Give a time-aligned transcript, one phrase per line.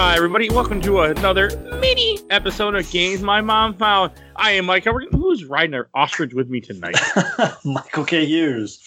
[0.00, 0.48] Hi, everybody.
[0.48, 1.50] Welcome to another
[1.80, 4.12] mini episode of Games My Mom Found.
[4.36, 4.84] I am Mike.
[4.84, 6.96] Who's riding an ostrich with me tonight?
[7.64, 8.24] Michael K.
[8.24, 8.78] Hughes.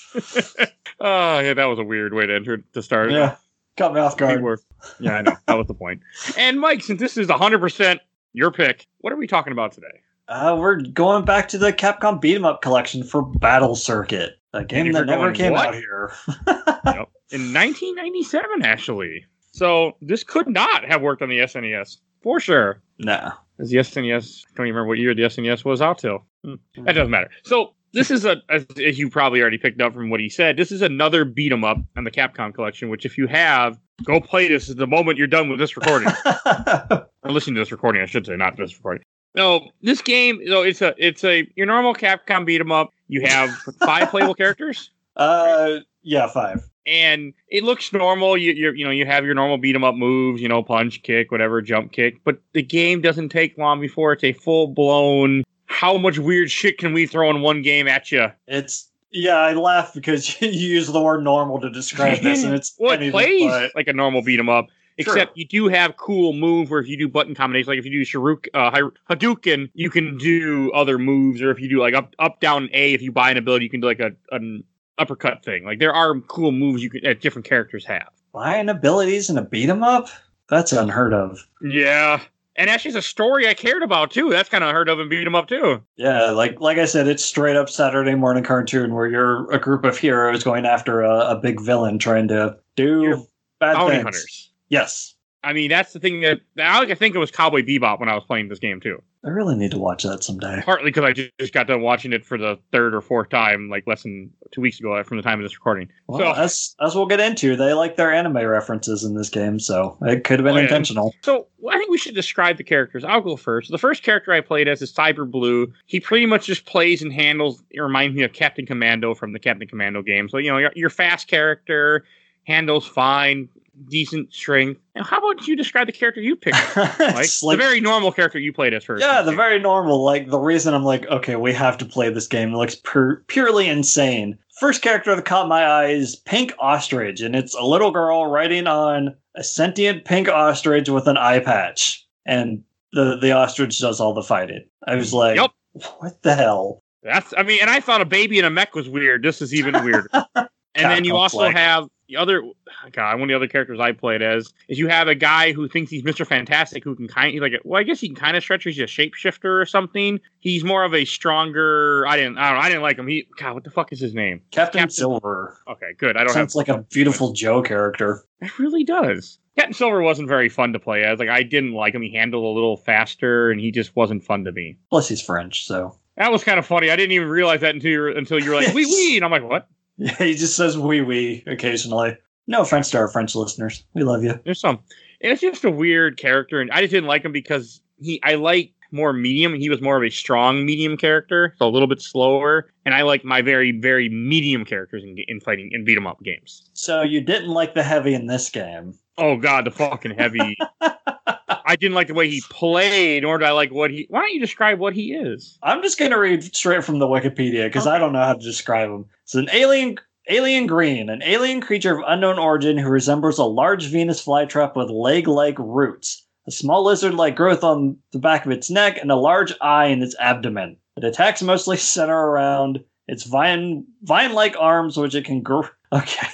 [1.02, 3.12] Oh, yeah, that was a weird way to enter to start.
[3.12, 3.36] Yeah,
[3.76, 4.42] caught me off guard.
[4.42, 4.62] were-
[5.02, 5.36] yeah, I know.
[5.48, 6.00] That was the point.
[6.38, 8.00] And Mike, since this is 100%
[8.32, 10.00] your pick, what are we talking about today?
[10.30, 14.64] Uh, we're going back to the Capcom Beat 'em Up collection for Battle Circuit, a
[14.64, 15.68] game that never going, came what?
[15.68, 16.14] out here.
[16.48, 17.10] Yep.
[17.32, 19.26] In 1997, actually.
[19.52, 22.82] So this could not have worked on the SNES for sure.
[23.00, 23.32] nah.
[23.60, 26.26] As the SNES, I don't even remember what year the SNES was out till.
[26.44, 27.30] Hmm, That doesn't matter.
[27.44, 30.58] So this is a, as, as you probably already picked up from what he said,
[30.58, 32.90] this is another beat 'em up on the Capcom collection.
[32.90, 36.08] Which, if you have, go play this the moment you're done with this recording
[36.46, 38.02] or listening to this recording.
[38.02, 39.04] I should say, not this recording.
[39.36, 42.90] No, this game, no, it's a, it's a your normal Capcom beat 'em up.
[43.10, 43.52] You have
[43.86, 44.90] five playable characters.
[45.18, 46.68] uh, yeah, five.
[46.86, 48.38] And it looks normal.
[48.38, 51.04] You you you know you have your normal beat 'em up moves, you know punch,
[51.04, 52.18] kick, whatever, jump kick.
[52.24, 55.44] But the game doesn't take long before it's a full blown.
[55.66, 58.28] How much weird shit can we throw in one game at you?
[58.48, 59.38] It's yeah.
[59.38, 63.12] I laugh because you use the word normal to describe this, and it's Well, it
[63.12, 64.68] plays but- like a normal beat 'em up,
[65.00, 65.14] Sure.
[65.16, 67.92] except you do have cool moves where if you do button combinations, like if you
[67.92, 68.70] do Sharuk, uh,
[69.10, 72.94] Hadouken, you can do other moves, or if you do like up up down A,
[72.94, 74.64] if you buy an ability, you can do like a an
[75.02, 75.66] uppercut thing.
[75.66, 78.10] Like there are cool moves you can that different characters have.
[78.34, 80.08] buying abilities and a beat 'em up.
[80.50, 81.40] That's unheard of.
[81.62, 82.22] Yeah.
[82.58, 84.30] And actually, it's a story I cared about too.
[84.30, 85.82] That's kind of heard of and beat 'em up too.
[85.96, 89.86] Yeah, like like I said, it's straight up Saturday morning cartoon where you're a group
[89.86, 93.18] of heroes going after a, a big villain trying to do You're
[93.62, 94.04] bad Bounty things.
[94.04, 94.52] hunters.
[94.68, 96.90] Yes, I mean, that's the thing that I like.
[96.92, 99.02] I think it was Cowboy Bebop when I was playing this game too.
[99.24, 100.64] I really need to watch that someday.
[100.66, 103.86] Partly because I just, got done watching it for the third or fourth time, like
[103.86, 105.90] less than two weeks ago uh, from the time of this recording.
[106.08, 109.60] Well, so, as as we'll get into, they like their anime references in this game,
[109.60, 110.64] so it could have been Oh, yeah.
[110.64, 111.14] intentional.
[111.22, 113.04] so I think we should describe the characters.
[113.04, 113.70] I'll go first.
[113.70, 115.72] The first character I played as is Cyber Blue.
[115.86, 117.62] He pretty much just plays and handles.
[117.70, 120.30] It reminds me of Captain Commando from the Captain Commando game.
[120.30, 122.06] So you know, your, your fast character
[122.48, 123.50] handles fine,
[123.90, 124.80] decent strength.
[124.96, 126.58] Now, how about you describe the character you picked?
[126.76, 129.04] Like like- the very normal character you played as first.
[129.04, 130.04] yeah, the very normal.
[130.04, 132.54] Like the reason I'm like, okay, we have to play this game.
[132.54, 134.38] It looks pur- purely insane.
[134.60, 138.68] First character that caught my eye is Pink Ostrich, and it's a little girl riding
[138.68, 142.64] on a sentient pink ostrich with an eye patch, and
[142.94, 144.66] the the ostrich does all the fighting.
[144.88, 145.52] I was like, Yep.
[146.00, 146.84] what the hell?
[147.02, 149.24] That's I mean, and I thought a baby in a mech was weird.
[149.24, 150.10] This is even weirder.
[150.76, 152.44] and then you also have the other
[152.92, 155.70] God, one of the other characters I played as is you have a guy who
[155.70, 156.28] thinks he's Mr.
[156.28, 158.64] Fantastic who can kind of like well, I guess he can kind of stretch.
[158.66, 160.20] He's a shapeshifter or something.
[160.40, 162.06] He's more of a stronger.
[162.08, 162.38] I didn't.
[162.38, 162.58] I don't.
[162.60, 163.08] know, I didn't like him.
[163.08, 164.42] He God, what the fuck is his name?
[164.52, 166.18] Captain, Captain- Silver Okay, good.
[166.18, 166.56] I don't sounds have.
[166.58, 168.24] like a Viewtiful Joe character.
[168.42, 169.40] It really does.
[169.58, 171.20] Captain Silver wasn't very fun to play as.
[171.20, 172.02] Like I didn't like him.
[172.02, 174.78] He handled a little faster, and he just wasn't fun to me.
[174.90, 176.90] Plus, he's French, so That was kind of funny.
[176.90, 179.24] I didn't even realize that until you were, until you were like, "Wee wee," and
[179.24, 179.68] I'm like, "What?"
[180.02, 182.18] Yeah, he just says "wee wee" occasionally.
[182.48, 184.40] No offense to our French listeners, we love you.
[184.44, 184.80] There's some.
[185.20, 188.20] It's just a weird character, and I just didn't like him because he.
[188.24, 189.54] I like more medium.
[189.54, 192.72] He was more of a strong medium character, so a little bit slower.
[192.84, 196.22] And I like my very very medium characters in, in fighting in beat 'em up
[196.24, 196.68] games.
[196.74, 198.98] So you didn't like the heavy in this game.
[199.20, 200.58] Oh god, the fucking heavy.
[201.72, 204.06] I didn't like the way he played, nor did I like what he.
[204.10, 205.58] Why don't you describe what he is?
[205.64, 208.90] I'm just gonna read straight from the Wikipedia because I don't know how to describe
[208.90, 209.06] him.
[209.24, 213.88] It's an alien alien green, an alien creature of unknown origin who resembles a large
[213.88, 218.98] Venus flytrap with leg-like roots, a small lizard-like growth on the back of its neck,
[218.98, 220.76] and a large eye in its abdomen.
[220.98, 225.64] It attacks mostly center around its vine vine-like arms, which it can grow.
[225.94, 226.28] Okay.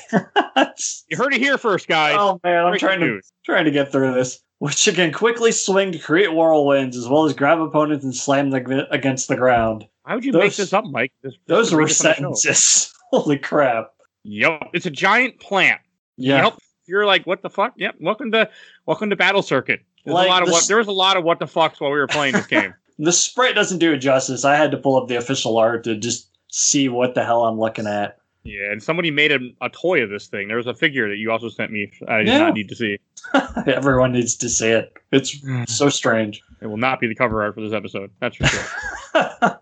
[1.09, 2.15] You heard it here first, guys.
[2.17, 4.39] oh man, I'm Breaking trying to trying to get through this.
[4.59, 8.51] Which it can quickly swing to create whirlwinds, as well as grab opponents and slam
[8.51, 9.87] them against the ground.
[10.03, 11.11] Why would you make this up, Mike?
[11.23, 12.21] This- Those were read this on the show.
[12.21, 12.93] sentences.
[13.11, 13.89] Holy crap!
[14.25, 15.81] Yep, it's a giant plant.
[16.17, 16.53] Yeah, Yep.
[16.85, 17.73] You're like, what the fuck?
[17.77, 17.95] Yep.
[17.99, 18.49] Welcome to
[18.85, 19.79] welcome to Battle Circuit.
[20.05, 21.89] There's Like a lot of what there was a lot of what the fucks while
[21.91, 22.75] we were playing this game.
[22.99, 24.45] the sprite doesn't do it justice.
[24.45, 27.59] I had to pull up the official art to just see what the hell I'm
[27.59, 28.17] looking at.
[28.43, 30.47] yeah, and somebody made a, a toy of this thing.
[30.47, 31.91] There was a figure that you also sent me.
[32.07, 32.37] I did Yeah.
[32.39, 32.97] not need to see.
[33.67, 34.93] Everyone needs to see it.
[35.11, 35.37] It's
[35.67, 36.41] so strange.
[36.61, 38.09] It will not be the cover art for this episode.
[38.19, 39.59] That's for sure.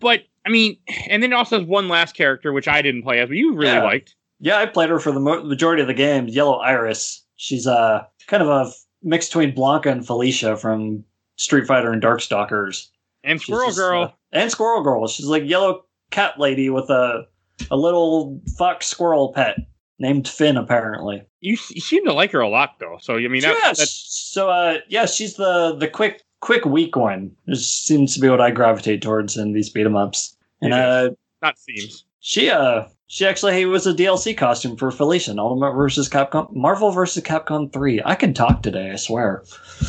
[0.00, 0.76] But I mean,
[1.08, 3.54] and then it also has one last character which I didn't play as, but you
[3.54, 3.82] really Yeah.
[3.82, 4.14] liked.
[4.38, 6.28] yeah, I played her for the mo- majority of the game.
[6.28, 7.24] Yellow Iris.
[7.36, 8.70] She's uh, kind of a
[9.02, 11.02] mix between Blanka and Felicia from
[11.36, 12.88] Street Fighter and Darkstalkers.
[13.24, 14.02] And Squirrel just, Girl.
[14.04, 15.06] uh, and Squirrel Girl.
[15.08, 15.84] She's like yellow
[16.16, 17.26] cat lady with a
[17.70, 19.56] a little fox squirrel pet.
[19.98, 20.56] named Finn.
[20.56, 22.98] Apparently, You, you seem to like her a lot, though.
[23.00, 23.78] So I mean, that, yes.
[23.78, 27.30] that's So, uh, yeah, she's the the quick quick weak one.
[27.46, 30.36] This seems to be what I gravitate towards in these beat 'em ups.
[30.60, 31.10] And It uh,
[31.42, 32.04] not seems.
[32.20, 36.90] she uh she actually was a DLC costume for Felicia in Ultimate versus Capcom Marvel
[36.90, 38.02] versus Capcom 3.
[38.04, 39.44] I can talk today, I swear.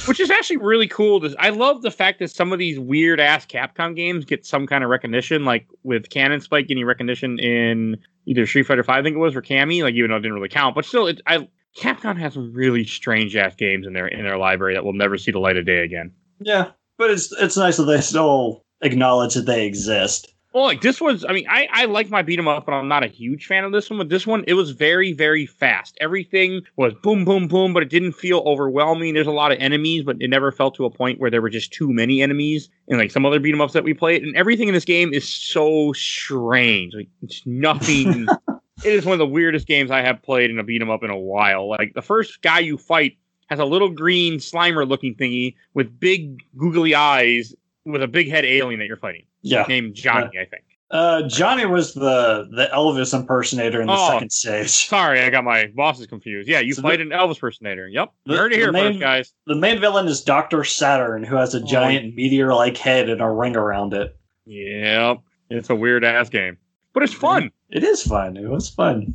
[0.06, 1.22] Which is actually really cool.
[1.22, 4.68] To, I love the fact that some of these weird ass Capcom games get some
[4.68, 7.98] kind of recognition, like with Cannon Spike getting recognition in
[8.28, 9.82] either Street Fighter Five, I think it was, or Cammy.
[9.82, 11.48] Like even though it didn't really count, but still, it, I
[11.78, 15.18] Capcom has some really strange ass games in their in their library that will never
[15.18, 16.12] see the light of day again.
[16.40, 20.34] Yeah, but it's it's nice that they still acknowledge that they exist.
[20.58, 22.88] Well, like this was, I mean, I, I like my beat 'em up, but I'm
[22.88, 24.00] not a huge fan of this one.
[24.00, 25.96] But this one, it was very, very fast.
[26.02, 29.14] Everything was boom, boom, boom, but it didn't feel overwhelming.
[29.14, 31.52] There's a lot of enemies, but it never felt to a point where there were
[31.52, 32.70] just too many enemies.
[32.88, 35.14] And like some other beat 'em ups that we played, and everything in this game
[35.14, 36.96] is so strange.
[36.96, 38.26] Like it's nothing.
[38.84, 41.04] it is one of the weirdest games I have played in a beat 'em up
[41.04, 41.70] in a while.
[41.70, 43.16] Like the first guy you fight
[43.52, 47.54] has a little green Slimer looking thingy with big googly eyes
[47.92, 49.66] with a big head alien that you're fighting Yeah.
[49.68, 50.64] named Johnny, I think.
[50.90, 54.12] Uh, Johnny was the the Elvis impersonator in the Oh.
[54.14, 54.70] second stage.
[54.88, 56.48] Sorry, I got my bosses confused.
[56.48, 57.88] Yeah, you So fight the- an Elvis impersonator.
[57.90, 58.10] Yep.
[58.26, 59.34] The- heard it here main- first, guys.
[59.48, 61.66] The main villain is Doctor Saturn, who has a Oh.
[61.66, 64.16] giant meteor-like head and a ring around it.
[64.46, 65.18] Yep.
[65.50, 66.58] It's a weird ass game.
[66.94, 67.52] But it's fun.
[67.70, 68.38] It is fun.
[68.38, 69.14] It was fun.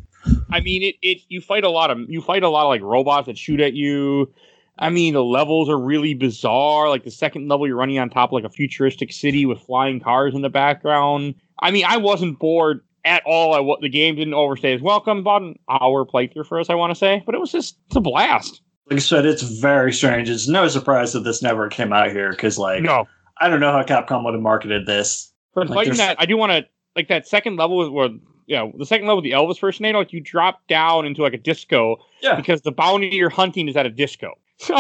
[0.52, 2.80] I mean it, it you fight a lot of you fight a lot of like
[2.82, 4.32] robots that shoot at you.
[4.78, 6.88] I mean the levels are really bizarre.
[6.88, 10.00] Like the second level you're running on top of like a futuristic city with flying
[10.00, 11.34] cars in the background.
[11.60, 13.54] I mean I wasn't bored at all.
[13.54, 15.19] I the game didn't overstay its welcome.
[15.19, 17.96] About an hour playthrough for us, I want to say, but it was just it's
[17.96, 18.62] a blast.
[18.90, 20.28] Like I said, it's very strange.
[20.28, 23.06] It's no surprise that this never came out here because, like, No,
[23.40, 25.32] I don't know how Capcom would have marketed this.
[25.54, 26.66] But Like, fighting that, I do want to
[26.96, 28.08] like that second level where
[28.46, 31.38] yeah, the second level with the Elvis impersonator, like you drop down into like a
[31.38, 32.34] disco Yeah.
[32.34, 34.34] because the bounty you're hunting is at a disco.
[34.62, 34.76] So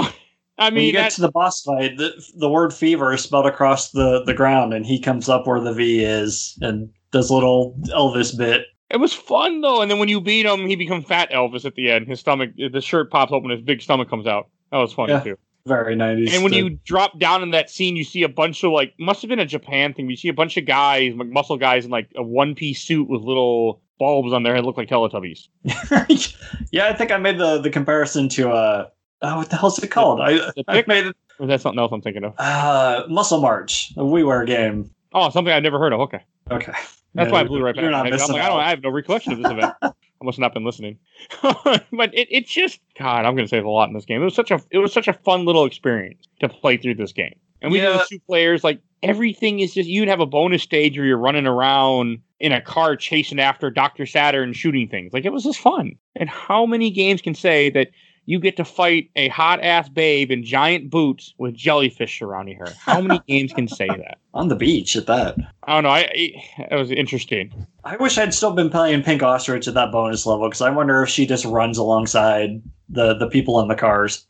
[0.58, 3.46] I when you get that, to the boss fight, the, the word fever is spelled
[3.46, 7.34] across the, the ground, and he comes up where the V is and does a
[7.34, 8.66] little Elvis bit.
[8.90, 9.82] it was fun though.
[9.82, 12.06] And then when you beat him, he becomes Fat Elvis at the end.
[12.06, 14.48] His stomach, the shirt pops open, his big stomach comes out.
[14.70, 15.20] That was funny Yeah.
[15.20, 15.38] too.
[15.66, 16.32] Very 90s.
[16.34, 19.22] And when you drop down in that scene, you see a bunch of like must
[19.22, 20.10] have been a Japan thing.
[20.10, 23.08] You see a bunch of guys, like muscle guys, in like a one piece suit
[23.08, 25.46] with little bulbs on their head, look like Teletubbies.
[26.72, 28.88] yeah, I think I made the, the comparison to, uh,
[29.22, 30.20] oh, what the hell's it called?
[30.20, 30.88] I, the I dick?
[30.88, 32.34] made it, Or is that something else I'm thinking of?
[32.38, 34.90] uh, Muscle March, a WiiWare game.
[35.12, 36.00] Oh, something I've never heard of.
[36.00, 36.22] Okay.
[36.50, 36.72] Okay.
[37.14, 37.82] That's Yeah, why I blew right back.
[37.82, 38.60] You're not I'm missing like, I don't.
[38.60, 39.74] I have no recollection of this event.
[39.82, 39.92] I
[40.24, 40.98] must not been listening.
[41.42, 44.22] but it, it just God, I'm going to say a lot in this game.
[44.22, 47.12] It was such a it was such a fun little experience to play through this
[47.12, 47.34] game.
[47.60, 47.98] And we did Yeah.
[47.98, 48.64] the two players.
[48.64, 52.60] Like everything is just you'd have a bonus stage where you're running around in a
[52.62, 55.12] car chasing after Doctor Saturn shooting things.
[55.12, 55.92] Like it was just fun.
[56.16, 57.88] And how many games can say that?
[58.24, 62.72] You get to fight a hot ass babe in giant boots with jellyfish surrounding her.
[62.78, 64.18] How many games can say that?
[64.32, 65.36] On the beach at that.
[65.64, 65.90] I don't know.
[65.90, 67.52] I, I it was interesting.
[67.84, 71.02] I wish I'd still been playing Pink Ostrich at that bonus level because I wonder
[71.02, 74.26] if she just runs alongside the, the people in the cars.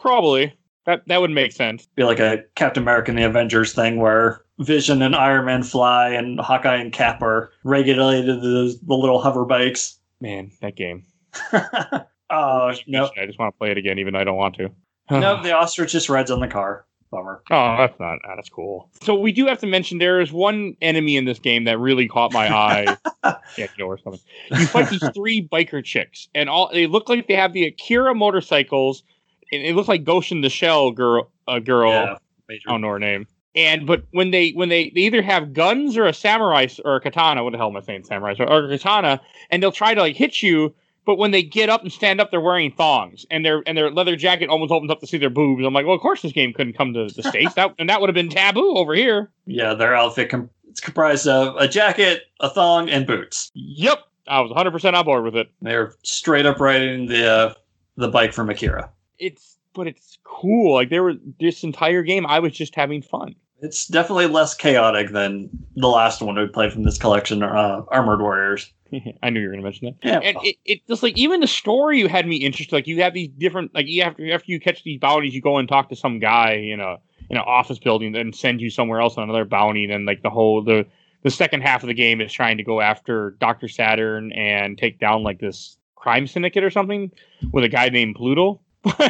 [0.00, 0.52] Probably.
[0.86, 1.86] That that would make sense.
[1.96, 6.10] Be like a Captain America and the Avengers thing where Vision and Iron Man fly
[6.10, 9.98] and Hawkeye and Cap are regulated the, the little hover bikes.
[10.20, 11.04] Man, that game.
[12.30, 13.10] oh, no.
[13.20, 14.70] I just want to play it again, even though I don't want to.
[15.10, 16.86] No, the ostrich just rides on the car.
[17.10, 17.40] Bummer.
[17.50, 18.18] Oh, that's not.
[18.24, 18.90] ah, that's cool.
[19.02, 22.08] So we do have to mention there is one enemy in this game that really
[22.08, 22.96] caught my eye.
[23.24, 24.20] yeah, you know or something.
[24.50, 28.14] You fight these three biker chicks, and all they look like they have the Akira
[28.14, 29.04] motorcycles.
[29.52, 31.30] And it looks like Ghost in the Shell girl.
[31.46, 31.92] A girl.
[31.92, 32.16] Yeah,
[32.48, 32.68] major.
[32.68, 33.28] I don't know her name.
[33.54, 37.00] And but when they when they, they either have guns or a samurai or a
[37.00, 39.94] katana, what the hell am I saying, samurai or, or a katana, and they'll try
[39.94, 40.74] to like hit you.
[41.06, 43.90] But when they get up and stand up, they're wearing thongs, and their and their
[43.92, 45.64] leather jacket almost opens up to see their boobs.
[45.64, 48.00] I'm like, well, of course this game couldn't come to the states, that and that
[48.00, 49.30] would have been taboo over here.
[49.46, 53.52] Yeah, their outfit com- it's comprised of a jacket, a thong, and boots.
[53.54, 55.48] Yep, I was 100 percent on board with it.
[55.62, 57.54] They're straight up riding the uh,
[57.96, 58.90] the bike from Akira.
[59.20, 60.74] It's but it's cool.
[60.74, 63.36] Like there were this entire game, I was just having fun.
[63.60, 68.20] It's definitely less chaotic than the last one we played from this collection, uh, Armored
[68.20, 68.70] Warriors.
[69.22, 70.08] I knew you were going to mention that.
[70.08, 72.74] Yeah, and it, it just like even the story you had me interested.
[72.74, 75.58] Like you have these different like you after after you catch these bounties, you go
[75.58, 76.96] and talk to some guy in a
[77.28, 79.84] in an office building, then send you somewhere else on another bounty.
[79.84, 80.86] And then like the whole the
[81.22, 85.00] the second half of the game is trying to go after Doctor Saturn and take
[85.00, 87.10] down like this crime syndicate or something
[87.52, 88.60] with a guy named Pluto.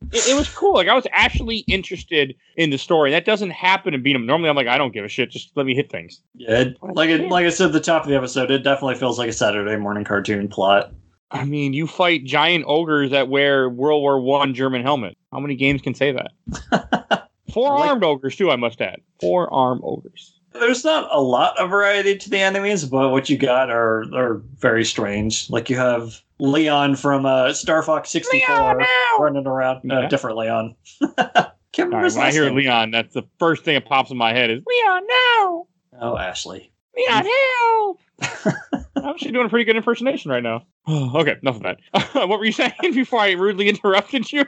[0.00, 0.74] But it, it was cool.
[0.74, 3.10] Like I was actually interested in the story.
[3.10, 4.26] That doesn't happen in beat 'em.
[4.26, 5.30] Normally, I'm like, I don't give a shit.
[5.30, 6.20] Just let me hit things.
[6.34, 6.60] yeah.
[6.60, 9.18] It, like it, like I said at the top of the episode, it definitely feels
[9.18, 10.92] like a Saturday morning cartoon plot.
[11.30, 15.16] I mean, you fight giant ogres that wear World War One German helmet.
[15.32, 17.28] How many games can say that?
[17.52, 19.00] Four armed ogres too, I must add.
[19.20, 20.34] Four armed ogres.
[20.52, 24.42] There's not a lot of variety to the enemies, but what you got are are
[24.58, 25.48] very strange.
[25.50, 29.18] Like you have Leon from uh, Star Fox 64 Leon, no!
[29.18, 29.84] running around.
[29.84, 30.08] No, Yeah.
[30.08, 30.74] different Leon.
[31.00, 32.56] Can't remember All right, when I hear name.
[32.56, 35.66] Leon, that's the first thing that pops in my head is Leon, no!
[36.00, 36.72] Oh, Ashley.
[36.96, 38.00] Leon, help!
[38.96, 40.64] I'm actually doing a pretty good impersonation right now.
[40.88, 41.78] okay, enough of that.
[42.14, 44.44] what were you saying before I rudely interrupted you?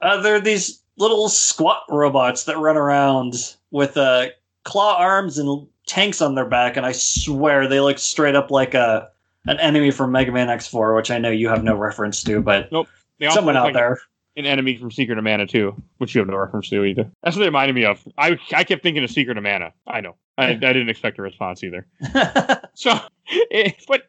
[0.00, 3.34] Uh, there are these little squat robots that run around
[3.70, 4.26] with uh,
[4.64, 8.74] claw arms and tanks on their back, and I swear they look straight up like
[8.74, 9.08] a
[9.46, 12.72] an enemy from Mega Man X4, which I know you have no reference to, but
[12.72, 12.86] also
[13.30, 13.98] someone out like there.
[14.36, 17.08] An enemy from Secret of Mana too, which you have no reference to either.
[17.22, 18.02] That's what they reminded me of.
[18.18, 19.72] I I kept thinking of Secret of Mana.
[19.86, 20.16] I know.
[20.36, 21.86] I, I didn't expect a response either.
[22.76, 22.98] So,
[23.52, 24.02] eh, but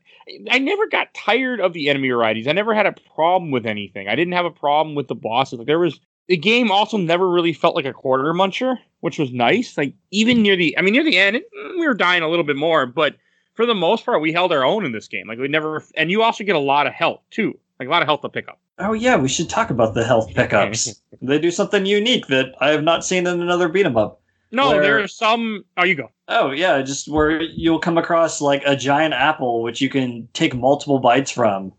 [0.49, 2.47] I never got tired of the enemy varieties.
[2.47, 4.07] I never had a problem with anything.
[4.07, 5.59] I didn't have a problem with the bosses.
[5.59, 9.31] Like there was the game also never really felt like a quarter muncher, which was
[9.31, 9.77] nice.
[9.77, 11.45] Like even near the, I mean near the end, it,
[11.77, 13.15] we were dying a little bit more, but
[13.55, 15.27] for the most part, we held our own in this game.
[15.27, 18.01] Like we never, and you also get a lot of health too, like a lot
[18.01, 18.59] of health to pick up.
[18.79, 21.01] oh yeah, we should talk about the health pickups.
[21.21, 24.21] they do something unique that I have not seen in another beat 'em up.
[24.51, 25.65] No, Where- there's some.
[25.77, 26.11] Oh, you go.
[26.27, 30.55] Oh yeah, just where you'll come across like a giant apple which you can take
[30.55, 31.71] multiple bites from.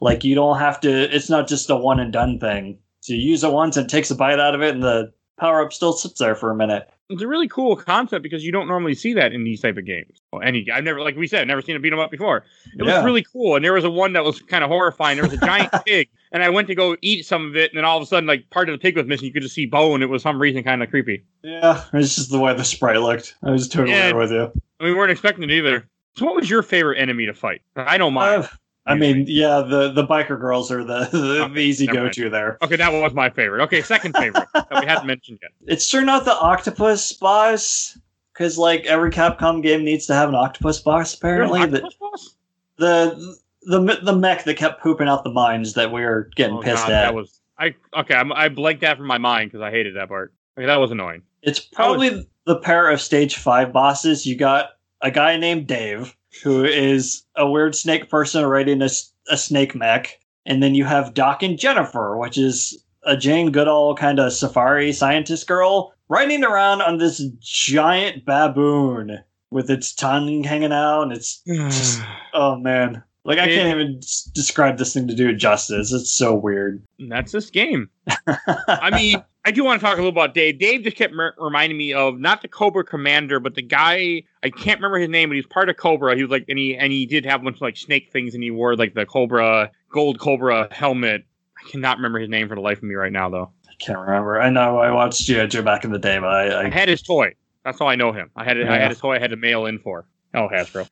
[0.00, 2.78] Like you don't have to it's not just a one and done thing.
[3.00, 5.12] So you use it once and it takes a bite out of it and the
[5.38, 6.88] power up still sits there for a minute.
[7.12, 9.84] It's a really cool concept because you don't normally see that in these type of
[9.86, 10.18] games.
[10.32, 12.38] Well, any, I've never, like we said, never seen a beat 'em up before.
[12.78, 12.96] It Yeah.
[12.96, 15.16] was really cool, and there was a one that was kind of horrifying.
[15.18, 17.78] There was a giant pig, and I went to go eat some of it, and
[17.78, 19.26] then all of a sudden, like part of the pig was missing.
[19.26, 20.02] You could just see bone.
[20.02, 21.22] It was some reason kind of creepy.
[21.42, 23.34] Yeah, it's just the way the sprite looked.
[23.42, 24.12] I was totally Yeah.
[24.12, 24.50] with you.
[24.80, 25.88] We weren't expecting it either.
[26.16, 27.62] So, what was your favorite enemy to fight?
[27.76, 28.40] I mine.
[28.40, 28.48] Uh,
[28.84, 32.58] I mean, yeah, the the biker girls are the the, the easy go to there.
[32.62, 33.62] okay, that was my favorite.
[33.64, 35.52] Okay, second favorite that we hadn't mentioned yet.
[35.66, 37.96] It's sure not the octopus boss
[38.32, 41.14] because like every Capcom game needs to have an octopus boss.
[41.14, 42.34] Apparently, the boss?
[42.78, 46.62] the the the mech that kept pooping out the mines that we were getting Oh,
[46.62, 47.02] pissed God, at.
[47.04, 47.74] That was I.
[47.96, 50.34] Okay, I'm, I blanked that from my mind because I hated that part.
[50.58, 51.22] Okay, that was annoying.
[51.42, 54.26] it's probably the pair of stage five bosses.
[54.26, 54.70] You got
[55.00, 60.62] a guy named Dave who is a weird snake person riding a snake mech, and
[60.62, 65.46] then you have Doc and Jennifer, which is a Jane Goodall kind of safari scientist
[65.46, 69.18] girl riding around on this giant baboon
[69.50, 72.02] with its tongue hanging out, and it's just
[72.34, 73.02] oh man.
[73.24, 74.00] Like I can't even
[74.34, 75.92] describe this thing to do it justice.
[75.92, 76.82] It's so weird.
[77.08, 77.88] That's this game.
[78.26, 80.58] I mean, I do want to talk a little about Dave.
[80.58, 84.50] Dave just kept mer- reminding me of not the Cobra Commander, but the guy I
[84.50, 86.14] can't remember his name, but he's part of Cobra.
[86.14, 88.34] He was like, and he and he did have a bunch of like snake things,
[88.34, 91.24] and he wore like the Cobra gold Cobra helmet.
[91.58, 93.50] I cannot remember his name for the life of me right now, though.
[93.68, 94.40] I can't remember.
[94.40, 95.46] I know I watched G.I.
[95.46, 97.34] Joe back in the day, but I, I I had his toy.
[97.64, 98.30] That's all I know him.
[98.36, 99.14] I had it, I had his toy.
[99.14, 100.04] I had to mail in for.
[100.34, 100.88] Oh, Hasbro.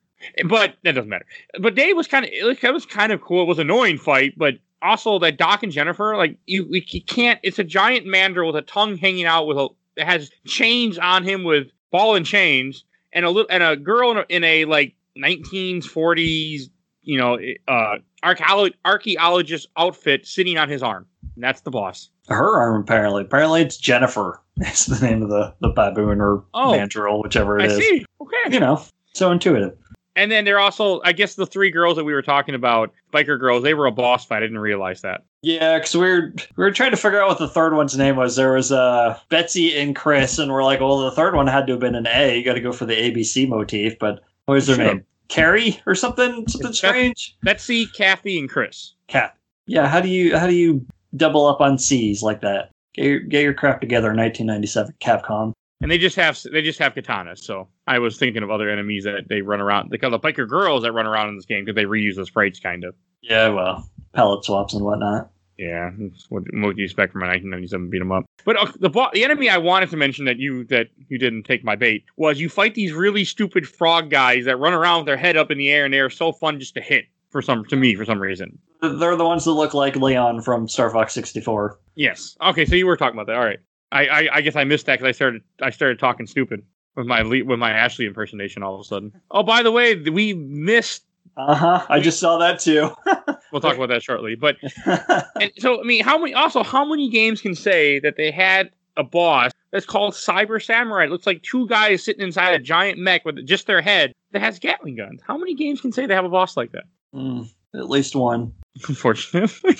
[0.47, 1.25] But that doesn't matter.
[1.61, 3.42] But Dave was kind of it was kind of cool.
[3.42, 7.03] It was an annoying fight, but also that Doc and Jennifer, like you, we- you
[7.03, 7.39] can't.
[7.43, 9.69] It's a giant mandrill with a tongue hanging out with a.
[9.97, 14.11] It has chains on him with ball and chains, and a little and a girl
[14.13, 16.71] in a, in a like 1940s,
[17.03, 21.07] you know, uh, archeolo- archaeologist outfit sitting on his arm.
[21.35, 22.11] And that's the boss.
[22.29, 23.23] her arm apparently.
[23.23, 24.41] Apparently it's Jennifer.
[24.63, 26.73] It's the name of the, the baboon or Oh.
[26.73, 27.79] mandrill, whichever it I is.
[27.79, 28.05] see.
[28.21, 28.53] Okay.
[28.55, 28.83] You know,
[29.15, 29.75] so intuitive.
[30.21, 32.93] And then there are also, I guess, the three girls that we were talking about,
[33.12, 33.62] biker girls.
[33.62, 34.39] They were a boss fight.
[34.39, 35.25] I didn't realize that.
[35.43, 38.17] Yeah, because we were we were trying to figure out what the third one's name
[38.17, 38.37] was.
[38.37, 41.73] There was uh Betsy and Chris, and we're like, well, the third one had to
[41.73, 42.37] have been an A.
[42.39, 43.99] You got to go for the ABC motif.
[43.99, 44.85] But what was their Sure.
[44.85, 45.05] name?
[45.29, 46.47] Carrie or something?
[46.49, 47.37] Something Beth- strange.
[47.43, 48.95] Betsy, Kathy, and Chris.
[49.09, 49.37] Cat.
[49.67, 49.89] Yeah.
[49.89, 50.85] How do you how do you
[51.17, 52.71] double up on C's like that?
[52.95, 54.09] Get your, get your crap together.
[54.09, 55.53] 1997 Capcom.
[55.81, 57.39] And they just have they just have katanas.
[57.39, 59.91] So I was thinking of other enemies that they run around.
[59.91, 62.27] They call the biker girls that run around in this game because they reuse the
[62.27, 62.95] sprites, kind of.
[63.23, 65.31] Yeah, well, palette swaps and whatnot.
[65.57, 65.91] Yeah,
[66.31, 68.25] what, what do you expect from a 1997 beat 'em up?
[68.47, 71.43] But uh, the bo- the enemy I wanted to mention that you that you didn't
[71.43, 75.07] take my bait was you fight these really stupid frog guys that run around with
[75.07, 77.65] their head up in the air and they're so fun just to hit for some
[77.67, 78.59] to me for some reason.
[78.81, 81.79] They're the ones that look like Leon from Star Fox 64.
[81.95, 82.37] Yes.
[82.43, 83.37] Okay, so you were talking about that.
[83.37, 83.59] All right.
[83.92, 86.62] I I, I guess I missed that because I started I started talking stupid
[86.97, 89.12] with my Le- with my Ashley impersonation all of a sudden.
[89.30, 91.04] Oh, by the way, we missed.
[91.37, 91.87] Uh huh.
[91.88, 92.94] I just saw that too.
[93.52, 94.37] We'll talk about that shortly.
[94.37, 94.56] But
[94.87, 96.35] and so I mean, how many?
[96.35, 101.04] Also, how many games can say that they had a boss that's called Cyber Samurai?
[101.04, 104.40] It looks like two guys sitting inside a giant mech with just their head that
[104.40, 105.20] has Gatling guns.
[105.26, 106.85] How many games can say they have a boss like that?
[107.14, 107.49] Mm.
[107.75, 108.52] At least one.
[108.88, 109.76] Unfortunately,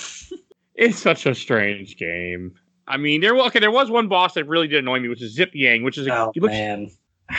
[0.75, 2.53] it's such a strange game.
[2.91, 5.33] I mean, there okay, there was one boss that really did annoy me, which is
[5.33, 6.91] Zip Yang, which is a, Oh looks, man.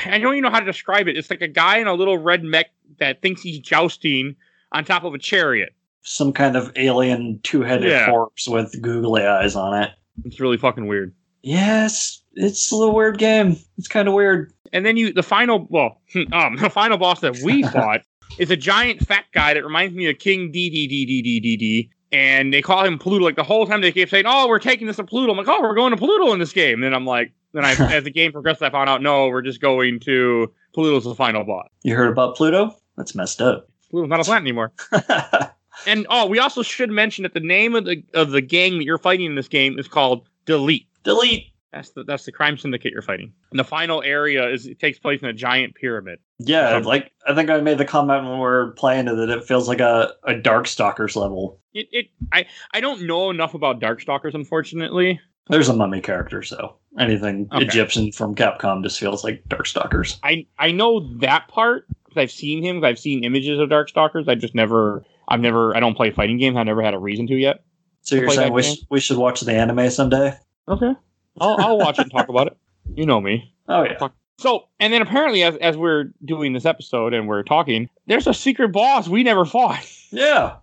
[0.06, 1.16] I don't even know how to describe it.
[1.18, 4.35] It's like a guy in a little red mech that thinks he's jousting
[4.73, 5.75] on top of a chariot.
[6.00, 8.09] Some kind of alien two-headed Yeah.
[8.09, 9.90] corpse with googly eyes on it.
[10.25, 11.14] It's really fucking weird.
[11.42, 13.56] Yes, it's a little weird game.
[13.76, 14.52] It's kind of weird.
[14.73, 16.00] And then you, the final, well,
[16.32, 18.00] um, the final boss that we fought
[18.38, 21.40] is a giant fat guy that reminds me of King D D D D D
[21.40, 21.90] D D.
[22.12, 23.25] And they call him Pluto.
[23.25, 25.49] Like the whole time they keep saying, "Oh, we're taking this to Pluto." I'm like,
[25.49, 28.04] "Oh, we're going to Pluto in this game." And then I'm like, then I, as
[28.04, 31.69] the game progressed, I found out, no, we're just going to Pluto's the final boss.
[31.83, 32.76] You heard about Pluto?
[32.97, 33.69] That's messed up.
[33.90, 34.73] Pluto's not a planet anymore.
[35.87, 38.85] And oh, we also should mention that the name of the of the gang that
[38.85, 40.87] you're fighting in this game is called Delete.
[41.02, 41.47] Delete.
[41.72, 43.32] That's the that's the crime syndicate you're fighting.
[43.50, 46.18] And the final area is it takes place in a giant pyramid.
[46.38, 49.30] Yeah, Um, like I think I made the comment when we were playing it that
[49.30, 51.58] it feels like a, a Darkstalkers level.
[51.72, 55.18] It, it I I don't know enough about Darkstalkers, unfortunately.
[55.48, 57.64] There's a mummy character, so anything Okay.
[57.64, 60.18] Egyptian from Capcom just feels like Darkstalkers.
[60.22, 62.84] I I know that part because I've seen him.
[62.84, 64.28] I've seen images of Darkstalkers.
[64.28, 66.56] I just never I've never I don't play fighting games.
[66.58, 67.64] I never had a reason to yet.
[68.02, 70.34] So you're saying we, sh- we should watch the anime someday?
[70.68, 70.92] Okay,
[71.40, 72.56] I'll I'll watch it and talk about it.
[72.94, 73.52] You know me.
[73.68, 74.08] Oh yeah.
[74.38, 78.34] So, and then apparently, as, as we're doing this episode and we're talking, there's a
[78.34, 79.86] secret boss we never fought.
[80.10, 80.56] Yeah.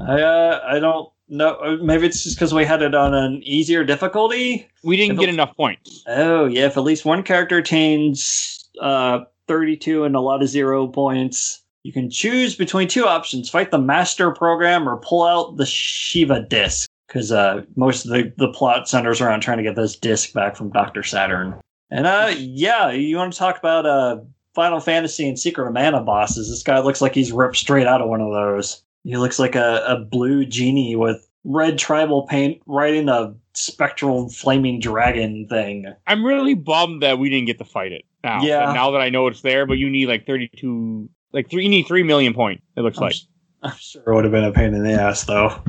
[0.00, 1.54] I uh, I don't know.
[1.56, 4.68] uh, Maybe it's just because we had it on an easier difficulty.
[4.82, 6.02] We didn't If get it- enough points.
[6.08, 10.86] Oh yeah, if at least one character attains uh, 32 and a lot of zero
[10.88, 15.66] points, you can choose between two options: fight the master program or pull out the
[15.66, 16.89] Shiva disc.
[17.10, 20.54] Because uh, most of the, the plot centers around trying to get this disc back
[20.54, 21.58] from Doctor Saturn.
[21.90, 24.18] And uh, yeah, you want to talk about uh,
[24.54, 26.48] Final Fantasy and Secret of Mana bosses?
[26.48, 28.84] This guy looks like he's ripped straight out of one of those.
[29.02, 34.78] He looks like a, a blue genie with red tribal paint riding a spectral flaming
[34.78, 35.86] dragon thing.
[36.06, 38.04] I'm really bummed that we didn't get to fight it.
[38.22, 38.72] Now, Yeah.
[38.72, 41.64] Now that I know it's there, but you need like 32, like three.
[41.64, 42.62] You need three million points.
[42.76, 43.16] It looks I'm, like.
[43.62, 45.62] I'm sure it would have been a pain in the ass, though.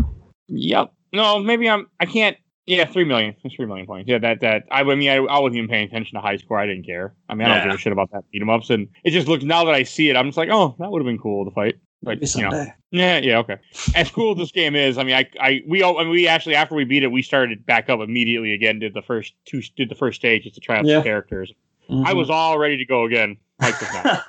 [0.48, 0.94] Yep.
[1.14, 1.88] No, maybe I'm.
[2.00, 2.38] I can't.
[2.68, 3.36] Yeah, three million.
[3.44, 4.08] It's three million points.
[4.10, 4.64] Yeah, that that.
[4.72, 6.60] I, I mean, I, I wasn't even paying attention to high score.
[6.60, 7.14] I didn't care.
[7.28, 7.64] I mean, I don't Yeah.
[7.72, 9.44] give a shit about that beat 'em ups, and it just looks.
[9.44, 11.52] Now that I see it, I'm just like, oh, that would have been cool to
[11.52, 11.76] fight.
[12.04, 13.58] But Maybe you know, yeah, yeah, okay.
[13.96, 16.28] As cool as this game is, I mean, I, I, we, all, I mean, we
[16.28, 18.80] actually after we beat it, we started back up immediately again.
[18.80, 20.98] Did the first two, did the first stage just to try out Yeah.
[20.98, 21.52] the characters.
[21.90, 22.16] I Mhm.
[22.16, 23.38] was all ready to go again.
[23.60, 24.24] Like this now.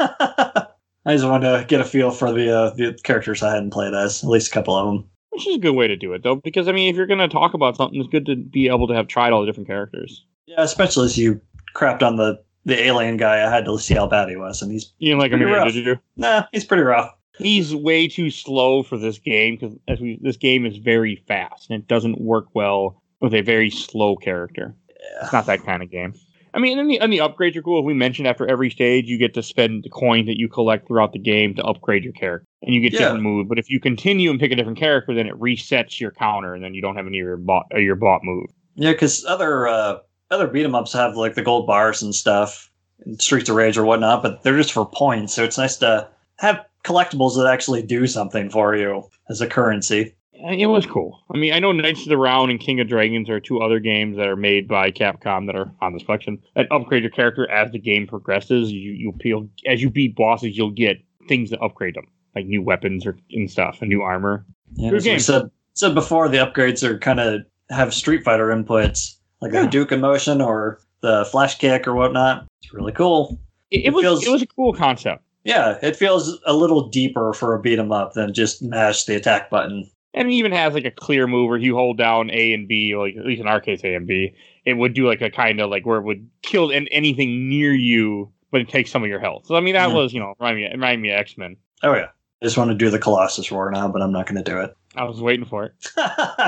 [1.06, 3.94] I just wanted to get a feel for the uh, the characters I hadn't played
[3.94, 5.08] as, at least a couple of them.
[5.32, 7.18] Which is a good way to do it, though, because I mean, if you're going
[7.18, 9.66] to talk about something, it's good to be able to have tried all the different
[9.66, 10.24] characters.
[10.46, 11.40] Yeah, especially as you
[11.74, 13.44] crapped on the the alien guy.
[13.46, 15.48] I had to see how bad he was, and he's You didn't like him here,
[15.48, 15.72] rough.
[15.72, 15.98] did you?
[16.16, 17.10] nah, he's pretty rough.
[17.38, 21.70] He's way too slow for this game because as we, this game is very fast
[21.70, 24.74] and it doesn't work well with a very slow character.
[25.22, 26.14] It's not that kind of game.
[26.54, 27.80] I mean, and the, and the upgrades are cool.
[27.80, 30.86] As we mentioned, after every stage, you get to spend the coin that you collect
[30.86, 33.00] throughout the game to upgrade your character, and you get Yeah.
[33.00, 33.48] different moves.
[33.48, 36.62] But if you continue and pick a different character, then it resets your counter, and
[36.62, 38.46] then you don't have any of your bot uh, your bot move.
[38.74, 39.98] Yeah, because other uh,
[40.30, 42.70] other beat 'em ups have like the gold bars and stuff,
[43.04, 45.34] and Streets of Rage or whatnot, but they're just for points.
[45.34, 50.14] So it's nice to have collectibles that actually do something for you as a currency.
[50.44, 51.20] And It was cool.
[51.32, 53.78] I mean, I know Knights of the Round and King of Dragons are two other
[53.78, 57.48] games that are made by Capcom that are on this collection that upgrade your character
[57.50, 58.72] as the game progresses.
[58.72, 62.62] You you feel as you beat bosses, you'll get things to upgrade them, like new
[62.62, 64.44] weapons or and stuff, and new armor.
[64.74, 69.16] Yeah, as we said said before, the upgrades are kind of have Street Fighter inputs,
[69.40, 69.66] like Yeah.
[69.66, 72.46] Hadouken motion or the flash kick or whatnot.
[72.62, 73.38] It's really cool.
[73.70, 75.22] It, it It was feels- it was a cool concept.
[75.44, 79.16] Yeah, it feels a little deeper for a beat 'em up than just mash the
[79.16, 79.88] attack button.
[80.14, 82.94] And it even has like a clear move where you hold down A and B,
[82.96, 84.34] like at least in our case A and B.
[84.64, 87.72] It would do like a kind of like where it would kill an, anything near
[87.72, 89.46] you, but it takes some of your health.
[89.46, 89.94] So I mean that Mhm.
[89.94, 91.56] was you know remind me remind me of X Men.
[91.82, 92.08] Oh yeah,
[92.42, 94.60] I just want to do the Colossus roar now, but I'm not going to do
[94.60, 94.74] it.
[94.94, 95.72] I was waiting for it.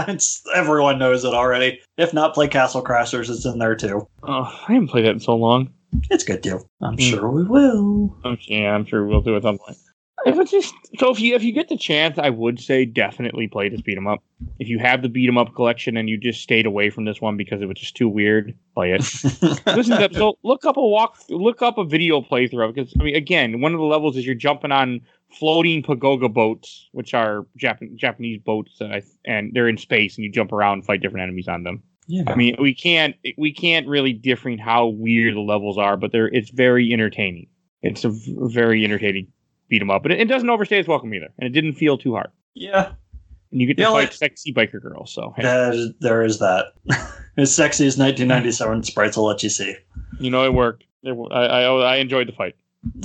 [0.08, 1.80] it's, everyone knows it already.
[1.96, 3.30] If not, play Castle Crashers.
[3.30, 4.06] It's in there too.
[4.22, 5.70] Oh, I haven't played that in so long.
[6.10, 6.60] It's good too.
[6.82, 6.98] I'm Hmm.
[7.00, 8.14] sure we will.
[8.24, 9.78] I'm, yeah, I'm sure we'll do it at some point.
[10.26, 13.46] If it's just so, if you if you get the chance, I would say definitely
[13.48, 14.22] play this beat 'em up.
[14.58, 17.20] If you have the beat 'em up collection and you just stayed away from this
[17.20, 19.00] one because it was just too weird, play it.
[19.66, 23.02] Listen to so look up a walk, look up a video playthrough of because I
[23.04, 25.00] mean, again, one of the levels is you're jumping on
[25.38, 28.80] floating pagoga boats, which are Jap- Japanese boats,
[29.26, 31.82] and they're in space, and you jump around and fight different enemies on them.
[32.06, 32.22] yeah.
[32.26, 36.28] I mean, we can't we can't really different how weird the levels are, but they're
[36.28, 37.48] it's very entertaining.
[37.82, 39.26] It's a v- very entertaining
[39.68, 41.96] beat 'em up, but it, it doesn't overstay its welcome either, and it didn't feel
[41.98, 42.30] too hard.
[42.54, 42.92] Yeah,
[43.52, 45.12] and you get to Yeah, fight like- sexy biker girls.
[45.12, 46.66] So hey, there is that.
[47.36, 49.74] as sexy as 1997 sprites will let you see.
[50.20, 50.84] you know it worked.
[51.02, 52.54] It, I, I I enjoyed the fight.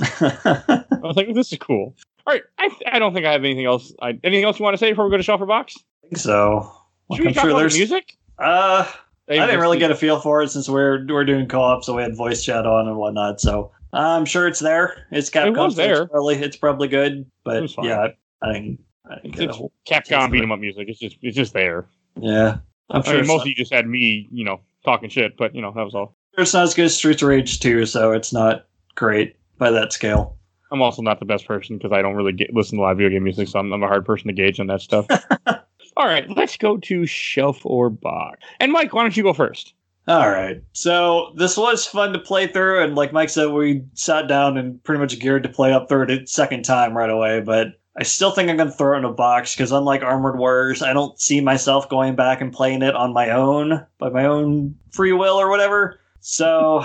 [0.00, 1.94] I was like, this is cool.
[2.26, 3.92] All right, I, I don't think I have anything else.
[4.02, 5.76] I, anything else you want to say before we go to or box?
[6.02, 6.70] think so.
[7.08, 8.16] Like, Should we I'm talk sure about music?
[8.38, 8.86] Uh,
[9.28, 12.02] I didn't really get a feel for it since we're we're doing co-op, so we
[12.02, 13.40] had voice chat on and whatnot.
[13.40, 15.06] So I'm sure it's there.
[15.10, 15.56] It's Capcom.
[15.56, 16.06] was so it's there.
[16.06, 18.08] probably it's probably good, It but yeah,
[18.42, 18.80] I, I didn't.
[19.10, 19.68] I didn't It's, it's
[20.08, 20.88] Capcom beat 'em up music.
[20.88, 21.86] It's just it's just there.
[22.20, 22.58] yeah,
[22.90, 25.36] I'm I sure mean, it's, most of you just had me, you know, talking shit,
[25.36, 26.14] but you know that was all.
[26.38, 29.92] it's not as good as Streets of Rage 2, so it's not great by that
[29.92, 30.36] scale.
[30.72, 33.10] I'm also not the best person because I don't really get, listen to live video
[33.10, 35.06] game music, so I'm, I'm a hard person to gauge on that stuff.
[35.96, 38.38] all right, let's go to shelf or box.
[38.60, 39.74] And Mike, why don't you go first?
[40.08, 40.62] All right.
[40.72, 44.82] So this was fun to play through, and like Mike said, we sat down and
[44.82, 47.40] pretty much geared to play up through it second time right away.
[47.40, 50.82] But I still think I'm to throw it in a box because, unlike Armored Warriors,
[50.82, 54.74] I don't see myself going back and playing it on my own, by my own
[54.90, 56.00] free will or whatever.
[56.20, 56.84] So,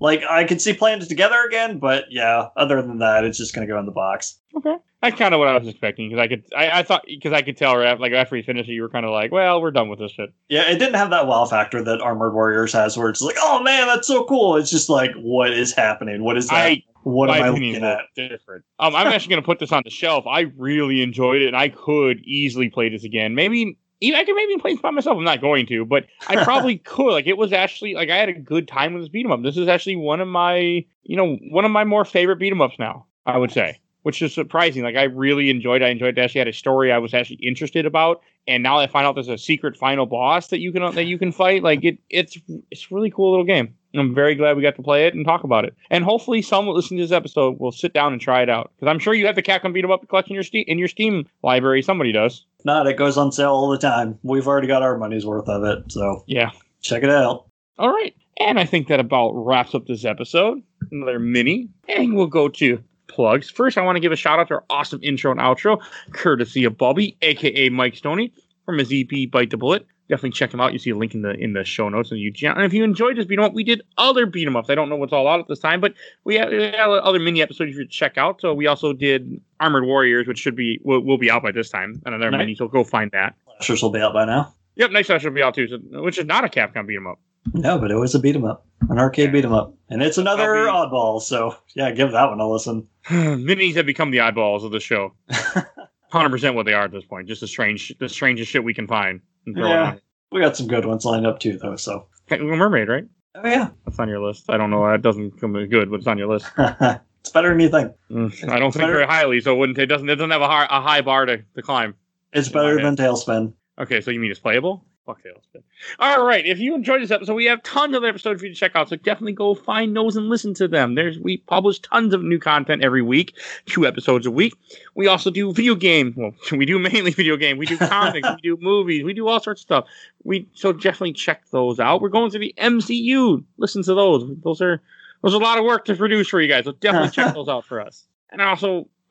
[0.00, 3.54] like, I could see playing it together again, but yeah, other than that, it's just
[3.54, 4.38] going to go in the box.
[4.56, 7.32] Okay, that's kind of what I was expecting because I could, I, I thought because
[7.32, 9.70] I could tell, like after you finished it, you were kind of like, well, we're
[9.70, 10.32] done with this shit.
[10.48, 13.62] Yeah, it didn't have that wow factor that Armored Warriors has, where it's like, oh
[13.62, 14.56] man, that's so cool.
[14.56, 16.22] It's just like, what is happening?
[16.22, 16.54] What is that?
[16.54, 18.00] I what am I looking at?
[18.14, 18.64] different.
[18.78, 20.24] Um, I'm actually going to put this on the shelf.
[20.26, 23.34] I really enjoyed it, and I could easily play this again.
[23.34, 25.16] Maybe even I could maybe play this by myself.
[25.16, 27.12] I'm not going to, but I probably could.
[27.12, 29.42] Like it was actually like I had a good time with this beat 'em up.
[29.42, 32.60] This is actually one of my you know one of my more favorite beat 'em
[32.60, 33.06] ups now.
[33.24, 34.82] I would say, which is surprising.
[34.82, 35.82] Like I really enjoyed.
[35.82, 36.18] I enjoyed.
[36.18, 36.20] It.
[36.22, 39.28] Actually, had a story I was actually interested about, and now I find out there's
[39.28, 41.62] a secret final boss that you can that you can fight.
[41.62, 42.38] Like it, it's
[42.70, 43.74] it's a really cool little game.
[43.94, 45.74] I'm very glad we got to play it and talk about it.
[45.90, 48.90] And hopefully, someone listening to this episode will sit down and try it out because
[48.90, 50.88] I'm sure you have the Capcom beat 'em up collection in your Steam in your
[50.88, 51.82] Steam library.
[51.82, 52.46] Somebody does.
[52.64, 54.18] Not, it goes on sale all the time.
[54.22, 56.50] We've already got our money's worth of it, so Yeah.
[56.80, 57.46] check it out.
[57.78, 58.14] All right.
[58.38, 60.62] And I think that about wraps up this episode.
[60.90, 61.68] Another mini.
[61.88, 63.50] And we'll go to plugs.
[63.50, 65.80] First, I want to give a shout out to our awesome intro and outro,
[66.12, 68.32] courtesy of Bobby, aka Mike Stoney,
[68.64, 69.86] from his EP Bite the Bullet.
[70.08, 70.72] Definitely check him out.
[70.72, 72.10] You see a link in the in the show notes.
[72.10, 74.56] And you and if you enjoyed this beat 'em up, we did other beat 'em
[74.56, 74.68] ups.
[74.68, 75.94] I don't know what's all out at this time, but
[76.24, 78.40] we have, we other mini episodes you should check out.
[78.40, 81.70] So we also did Armored Warriors, which should be will, will be out by this
[81.70, 82.02] time.
[82.04, 82.38] Another Nice.
[82.40, 83.34] mini, so go find that.
[83.46, 84.52] Flashers will be out by now.
[84.76, 85.68] Yep, next time should be out too.
[85.68, 87.18] So, which is not a Capcom beat 'em up.
[87.52, 89.32] No, but it was a beat 'em up, an arcade Yeah.
[89.32, 91.20] beat 'em up, and it's another I'll oddball.
[91.20, 92.86] So yeah, give that one a listen.
[93.08, 95.14] Minis have become the eyeballs of the show.
[96.10, 97.26] Hundred percent what they are at this point.
[97.26, 99.20] Just the strange, the strangest shit we can find.
[99.46, 99.94] it Yeah.
[100.30, 101.76] We got some good ones lined up too, though.
[101.76, 103.04] So Mermaid, right?
[103.34, 104.44] oh yeah, That's on your list.
[104.50, 104.86] I don't know.
[104.90, 106.46] That doesn't come as good, but it's on your list.
[106.58, 107.92] it's better than you think.
[108.10, 109.78] Mm, I don't think better- very highly, so it wouldn't.
[109.78, 110.08] It doesn't.
[110.08, 111.94] It doesn't have a high, a high bar to, to climb.
[112.32, 113.52] It's better than TaleSpin.
[113.78, 114.84] Okay, so you mean it's playable?
[115.04, 115.62] Fuck TaleSpin.
[115.98, 116.46] All right.
[116.46, 118.88] If you enjoyed this episode, we have tons of episodes for you to check out.
[118.88, 120.94] So definitely go find those and listen to them.
[120.94, 123.36] There's we publish tons of new content every week,
[123.66, 124.54] two episodes a week.
[124.94, 126.14] We also do video game.
[126.16, 127.58] Well, we do mainly video game.
[127.58, 128.28] We do comics.
[128.28, 129.02] we do movies.
[129.02, 129.84] We do all sorts of stuff.
[130.22, 132.00] We so definitely check those out.
[132.00, 133.42] We're going to the MCU.
[133.58, 134.30] Listen to those.
[134.44, 134.80] Those are
[135.22, 136.64] those are a lot of work to produce for you guys.
[136.64, 138.06] So definitely check those out for us.
[138.30, 138.40] And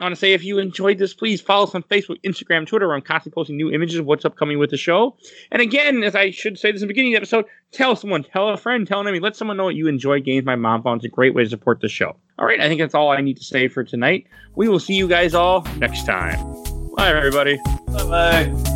[0.01, 2.87] I want to say if you enjoyed this, please follow us on Facebook, Instagram, Twitter.
[2.87, 5.15] where I'm constantly posting new images of what's upcoming with the show.
[5.51, 8.23] And again, as I should say this in the beginning of the episode, tell someone,
[8.23, 10.81] tell a friend, tell an enemy, let someone know that you enjoy games my mom
[10.81, 11.01] found.
[11.01, 12.15] It's a great way to support the show.
[12.39, 14.25] All right, I think that's all I need to say for tonight.
[14.55, 16.39] We will see you guys all next time.
[16.95, 17.59] Bye, everybody.
[17.87, 18.70] Bye bye.